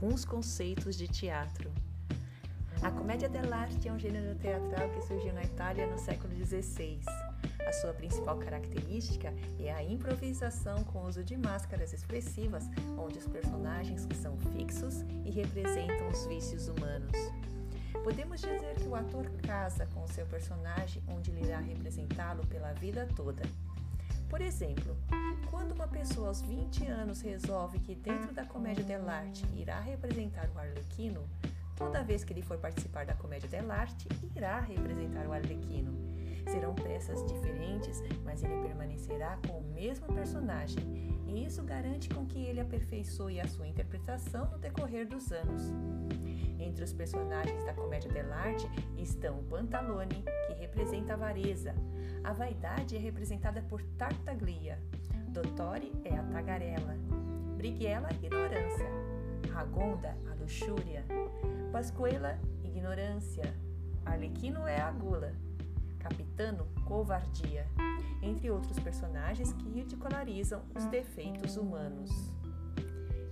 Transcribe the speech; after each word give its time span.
alguns 0.00 0.24
conceitos 0.24 0.96
de 0.96 1.06
teatro. 1.06 1.70
A 2.80 2.90
comédia 2.90 3.28
dell'arte 3.28 3.86
é 3.86 3.92
um 3.92 3.98
gênero 3.98 4.34
teatral 4.38 4.88
que 4.88 5.02
surgiu 5.02 5.30
na 5.34 5.44
Itália 5.44 5.86
no 5.86 5.98
século 5.98 6.34
XVI. 6.34 6.98
A 7.66 7.72
sua 7.72 7.92
principal 7.92 8.38
característica 8.38 9.30
é 9.58 9.70
a 9.70 9.82
improvisação 9.82 10.82
com 10.84 11.00
o 11.00 11.06
uso 11.06 11.22
de 11.22 11.36
máscaras 11.36 11.92
expressivas, 11.92 12.64
onde 12.96 13.18
os 13.18 13.26
personagens 13.26 14.08
são 14.22 14.38
fixos 14.38 15.02
e 15.26 15.30
representam 15.30 16.08
os 16.08 16.24
vícios 16.24 16.68
humanos. 16.68 17.12
Podemos 18.02 18.40
dizer 18.40 18.76
que 18.76 18.88
o 18.88 18.94
ator 18.94 19.30
casa 19.42 19.86
com 19.92 20.02
o 20.02 20.08
seu 20.08 20.24
personagem, 20.24 21.02
onde 21.08 21.30
ele 21.30 21.44
irá 21.44 21.58
representá-lo 21.58 22.46
pela 22.46 22.72
vida 22.72 23.06
toda. 23.14 23.42
Por 24.30 24.40
exemplo, 24.40 24.96
quando 25.50 25.72
uma 25.72 25.88
pessoa 25.88 26.28
aos 26.28 26.40
20 26.40 26.86
anos 26.86 27.20
resolve 27.20 27.80
que 27.80 27.96
dentro 27.96 28.32
da 28.32 28.44
comédia 28.44 28.84
dell'arte 28.84 29.44
irá 29.56 29.80
representar 29.80 30.48
o 30.54 30.58
Arlequino, 30.58 31.28
toda 31.74 32.04
vez 32.04 32.22
que 32.22 32.32
ele 32.32 32.40
for 32.40 32.56
participar 32.56 33.04
da 33.04 33.14
comédia 33.14 33.48
dell'arte, 33.48 34.06
irá 34.36 34.60
representar 34.60 35.26
o 35.26 35.32
Arlequino. 35.32 35.92
Serão 36.48 36.76
peças 36.76 37.26
diferentes, 37.26 38.00
mas 38.24 38.44
ele 38.44 38.62
permanecerá 38.62 39.36
com 39.48 39.58
o 39.58 39.72
mesmo 39.74 40.06
personagem, 40.06 40.78
e 41.26 41.44
isso 41.44 41.64
garante 41.64 42.08
com 42.08 42.24
que 42.24 42.38
ele 42.38 42.60
aperfeiçoe 42.60 43.40
a 43.40 43.48
sua 43.48 43.66
interpretação 43.66 44.48
no 44.48 44.58
decorrer 44.58 45.08
dos 45.08 45.32
anos. 45.32 45.62
Entre 46.70 46.84
os 46.84 46.92
personagens 46.92 47.64
da 47.64 47.74
comédia 47.74 48.08
dell'arte 48.12 48.70
estão 48.96 49.40
o 49.40 49.42
Pantalone, 49.42 50.24
que 50.46 50.54
representa 50.54 51.12
a 51.12 51.16
avareza. 51.16 51.74
A 52.22 52.32
vaidade 52.32 52.94
é 52.94 52.98
representada 52.98 53.60
por 53.62 53.82
Tartaglia. 53.98 54.78
Dottore 55.30 55.92
é 56.04 56.16
a 56.16 56.22
tagarela. 56.22 56.96
Brighiella, 57.56 58.06
a 58.08 58.14
ignorância. 58.14 58.88
Ragonda, 59.52 60.16
a 60.30 60.34
luxúria. 60.34 61.04
Pasquela, 61.72 62.38
ignorância. 62.62 63.52
Arlequino 64.06 64.64
é 64.64 64.80
a 64.80 64.92
gula. 64.92 65.32
Capitano, 65.98 66.68
covardia. 66.84 67.66
Entre 68.22 68.48
outros 68.48 68.78
personagens 68.78 69.52
que 69.54 69.68
ridicularizam 69.70 70.62
os 70.72 70.84
defeitos 70.84 71.56
humanos. 71.56 72.39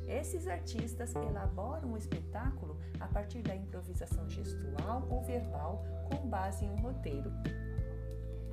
Esses 0.09 0.49
artistas 0.49 1.15
elaboram 1.15 1.93
o 1.93 1.97
espetáculo 1.99 2.79
a 2.99 3.07
partir 3.07 3.43
da 3.43 3.55
improvisação 3.55 4.27
gestual 4.29 5.07
ou 5.11 5.23
verbal 5.23 5.85
com 6.09 6.27
base 6.29 6.65
em 6.65 6.71
um 6.71 6.81
roteiro. 6.81 7.31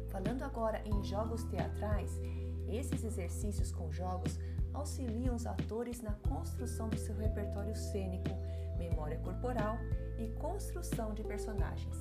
Falando 0.10 0.44
agora 0.44 0.82
em 0.86 1.02
jogos 1.04 1.46
teatrais, 1.46 2.20
esses 2.68 3.06
exercícios 3.06 3.72
com 3.72 3.90
jogos 3.90 4.38
auxiliam 4.74 5.34
os 5.34 5.46
atores 5.46 6.02
na 6.02 6.12
construção 6.28 6.90
do 6.90 6.98
seu 6.98 7.16
repertório 7.16 7.76
cênico, 7.76 8.30
memória 8.78 9.18
corporal 9.20 9.78
e 10.18 10.28
construção 10.40 11.14
de 11.14 11.24
personagens. 11.24 11.96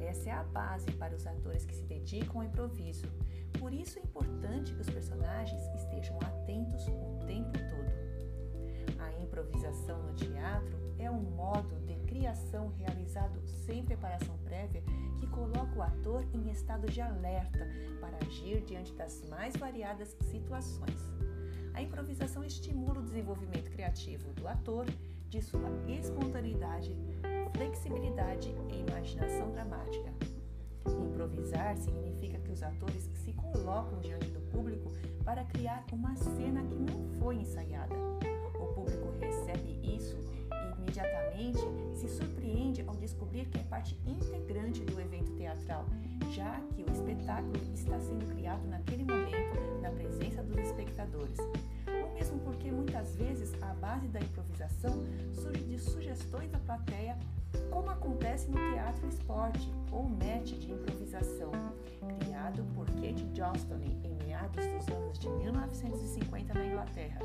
Essa 0.00 0.28
é 0.28 0.32
a 0.32 0.44
base 0.44 0.90
para 0.92 1.14
os 1.14 1.26
atores 1.26 1.64
que 1.64 1.74
se 1.74 1.84
dedicam 1.84 2.42
ao 2.42 2.46
improviso. 2.46 3.06
Por 3.58 3.72
isso 3.72 3.98
é 3.98 4.02
importante 4.02 4.74
que 4.74 4.82
os 4.82 4.90
personagens 4.90 5.53
realizado 12.76 13.40
sem 13.66 13.84
preparação 13.84 14.36
prévia 14.38 14.82
que 15.18 15.26
coloca 15.28 15.78
o 15.78 15.82
ator 15.82 16.24
em 16.32 16.50
estado 16.50 16.90
de 16.90 17.00
alerta 17.00 17.66
para 18.00 18.16
agir 18.26 18.60
diante 18.62 18.92
das 18.94 19.22
mais 19.28 19.56
variadas 19.56 20.16
situações. 20.30 21.12
A 21.72 21.82
improvisação 21.82 22.44
estimula 22.44 23.00
o 23.00 23.04
desenvolvimento 23.04 23.70
criativo 23.70 24.32
do 24.34 24.46
ator, 24.46 24.86
de 25.28 25.42
sua 25.42 25.68
espontaneidade, 25.88 26.96
flexibilidade 27.56 28.54
e 28.70 28.80
imaginação 28.80 29.50
dramática. 29.50 30.12
Improvisar 30.86 31.76
significa 31.76 32.38
que 32.38 32.52
os 32.52 32.62
atores 32.62 33.10
se 33.14 33.32
colocam 33.32 34.00
diante 34.00 34.30
do 34.30 34.40
público 34.50 34.92
para 35.24 35.44
criar 35.44 35.84
uma 35.92 36.14
cena 36.14 36.62
que 36.64 36.78
não 36.78 37.08
foi 37.18 37.36
ensaiada 37.36 37.94
público 38.74 39.14
recebe 39.20 39.80
isso 39.82 40.16
imediatamente 40.78 41.60
descobrir 43.04 43.46
que 43.46 43.58
é 43.58 43.62
parte 43.64 43.98
integrante 44.06 44.80
do 44.84 44.98
evento 44.98 45.30
teatral, 45.32 45.84
já 46.30 46.60
que 46.74 46.82
o 46.82 46.90
espetáculo 46.90 47.52
está 47.74 48.00
sendo 48.00 48.26
criado 48.34 48.66
naquele 48.66 49.04
momento 49.04 49.80
na 49.82 49.90
presença 49.90 50.42
dos 50.42 50.56
espectadores. 50.58 51.38
Ou 52.02 52.14
mesmo 52.14 52.38
porque 52.40 52.70
muitas 52.72 53.14
vezes 53.16 53.52
a 53.62 53.74
base 53.74 54.08
da 54.08 54.20
improvisação 54.20 55.04
surge 55.32 55.64
de 55.64 55.78
sugestões 55.78 56.50
da 56.50 56.58
plateia, 56.58 57.18
como 57.70 57.90
acontece 57.90 58.50
no 58.50 58.56
teatro 58.72 59.06
esporte 59.08 59.70
ou 59.92 60.08
match 60.08 60.52
de 60.52 60.72
improvisação, 60.72 61.52
criado 62.20 62.64
por 62.74 62.86
Kate 62.86 63.24
Johnston 63.34 63.80
em 63.82 64.14
meados 64.24 64.66
dos 64.66 64.88
anos 64.88 65.18
de 65.18 65.28
1950 65.28 66.54
na 66.54 66.66
Inglaterra. 66.66 67.23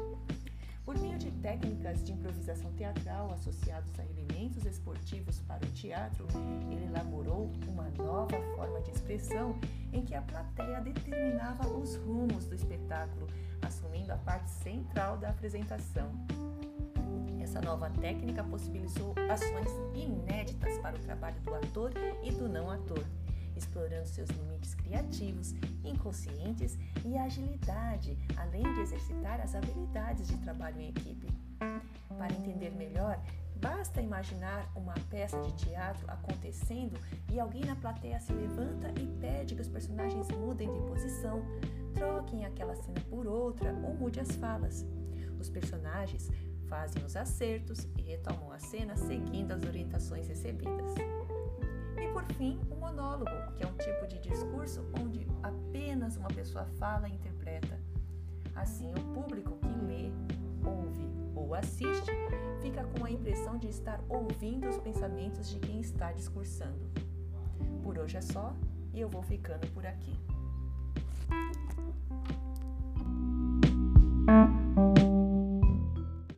Técnicas 1.49 2.03
de 2.03 2.11
improvisação 2.11 2.71
teatral 2.73 3.31
associados 3.33 3.91
a 3.99 4.05
elementos 4.05 4.67
esportivos 4.67 5.39
para 5.47 5.65
o 5.65 5.71
teatro, 5.71 6.27
ele 6.69 6.85
elaborou 6.85 7.51
uma 7.67 7.89
nova 7.97 8.39
forma 8.55 8.79
de 8.81 8.91
expressão 8.91 9.59
em 9.91 10.05
que 10.05 10.13
a 10.13 10.21
plateia 10.21 10.79
determinava 10.79 11.67
os 11.67 11.95
rumos 11.95 12.45
do 12.45 12.53
espetáculo, 12.53 13.25
assumindo 13.63 14.13
a 14.13 14.17
parte 14.17 14.47
central 14.47 15.17
da 15.17 15.29
apresentação. 15.29 16.11
Essa 17.41 17.59
nova 17.61 17.89
técnica 17.99 18.43
possibilitou 18.43 19.15
ações 19.27 19.71
inéditas 19.95 20.77
para 20.77 20.97
o 20.97 20.99
trabalho 20.99 21.41
do 21.41 21.55
ator 21.55 21.91
e 22.21 22.31
do 22.31 22.47
não 22.47 22.69
ator 22.69 23.03
explorando 23.59 24.07
seus 24.07 24.29
limites 24.29 24.73
criativos, 24.73 25.53
inconscientes 25.83 26.77
e 27.05 27.17
agilidade, 27.17 28.17
além 28.37 28.63
de 28.73 28.81
exercitar 28.81 29.39
as 29.41 29.53
habilidades 29.53 30.27
de 30.27 30.37
trabalho 30.37 30.79
em 30.79 30.89
equipe. 30.89 31.27
Para 31.59 32.33
entender 32.33 32.71
melhor, 32.71 33.21
basta 33.55 34.01
imaginar 34.01 34.71
uma 34.75 34.93
peça 35.09 35.39
de 35.41 35.53
teatro 35.53 36.05
acontecendo 36.09 36.97
e 37.31 37.39
alguém 37.39 37.63
na 37.65 37.75
plateia 37.75 38.19
se 38.19 38.33
levanta 38.33 38.89
e 38.99 39.05
pede 39.19 39.55
que 39.55 39.61
os 39.61 39.67
personagens 39.67 40.27
mudem 40.31 40.71
de 40.71 40.79
posição, 40.81 41.41
troquem 41.93 42.45
aquela 42.45 42.75
cena 42.75 43.01
por 43.09 43.27
outra 43.27 43.73
ou 43.83 43.93
mude 43.93 44.19
as 44.19 44.31
falas. 44.35 44.85
Os 45.39 45.49
personagens 45.49 46.29
fazem 46.67 47.03
os 47.03 47.15
acertos 47.15 47.87
e 47.97 48.01
retomam 48.01 48.51
a 48.51 48.59
cena 48.59 48.95
seguindo 48.95 49.51
as 49.51 49.63
orientações 49.63 50.27
recebidas. 50.27 50.93
E 51.97 52.07
por 52.13 52.23
fim, 52.33 52.59
o 52.69 52.75
monólogo, 52.75 53.31
que 53.57 53.63
é 53.63 53.67
um 53.67 53.75
tipo 53.75 54.07
de 54.07 54.19
discurso 54.19 54.85
onde 55.01 55.27
apenas 55.43 56.15
uma 56.15 56.29
pessoa 56.29 56.65
fala 56.77 57.09
e 57.09 57.13
interpreta. 57.13 57.79
Assim, 58.55 58.91
o 58.91 59.13
público 59.13 59.57
que 59.57 59.85
lê, 59.85 60.11
ouve 60.65 61.07
ou 61.35 61.53
assiste 61.53 62.11
fica 62.61 62.83
com 62.83 63.05
a 63.05 63.11
impressão 63.11 63.57
de 63.57 63.67
estar 63.67 63.99
ouvindo 64.09 64.67
os 64.67 64.77
pensamentos 64.77 65.49
de 65.49 65.59
quem 65.59 65.79
está 65.79 66.11
discursando. 66.11 66.89
Por 67.83 67.97
hoje 67.97 68.17
é 68.17 68.21
só 68.21 68.53
e 68.93 68.99
eu 68.99 69.09
vou 69.09 69.21
ficando 69.21 69.67
por 69.67 69.85
aqui. 69.85 70.13